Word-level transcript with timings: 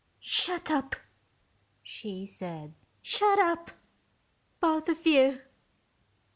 "Shut 0.19 0.71
up!" 0.71 0.95
she 1.83 2.25
said. 2.25 2.73
"Shut 3.03 3.37
up, 3.37 3.69
both 4.59 4.89
of 4.89 5.05
you!" 5.05 5.41